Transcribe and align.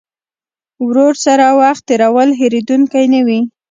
ورور 0.85 1.13
سره 1.25 1.45
وخت 1.61 1.83
تېرول 1.89 2.29
هېرېدونکی 2.39 3.05
نه 3.13 3.21
وي. 3.27 3.39